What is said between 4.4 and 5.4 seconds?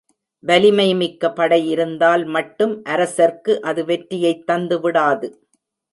தந்துவிடாது.